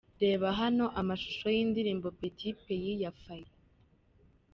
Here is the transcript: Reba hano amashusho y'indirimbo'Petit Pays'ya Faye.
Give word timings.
Reba 0.23 0.47
hano 0.59 0.85
amashusho 0.99 1.47
y'indirimbo'Petit 1.55 2.55
Pays'ya 2.65 3.11
Faye. 3.21 3.51